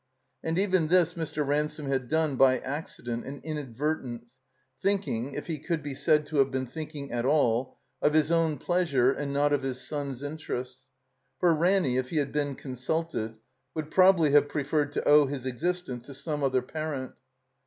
And 0.43 0.57
even 0.57 0.87
this 0.87 1.13
Mr. 1.13 1.45
Ransome 1.45 1.85
had 1.85 2.07
done 2.07 2.35
by 2.35 2.57
accident 2.57 3.23
and 3.23 3.39
inadvertence, 3.43 4.39
thinking 4.81 5.35
(if 5.35 5.45
he 5.45 5.59
could 5.59 5.83
be 5.83 5.93
said 5.93 6.25
to 6.25 6.37
have 6.37 6.49
been 6.49 6.65
thinking 6.65 7.11
at 7.11 7.23
all) 7.23 7.77
of 8.01 8.15
his 8.15 8.31
own 8.31 8.57
pleasure 8.57 9.11
and 9.11 9.31
not 9.31 9.53
of 9.53 9.61
his 9.61 9.79
son's 9.79 10.23
interests; 10.23 10.87
for 11.39 11.53
Ranny, 11.53 11.97
if 11.97 12.09
he 12.09 12.17
had 12.17 12.31
been 12.31 12.55
consulted, 12.55 13.35
would 13.75 13.91
probably 13.91 14.31
have 14.31 14.49
preferred 14.49 14.91
to 14.93 15.07
owe 15.07 15.27
his 15.27 15.45
existence 15.45 16.07
to 16.07 16.15
some 16.15 16.41
other 16.43 16.63
parent. 16.63 17.11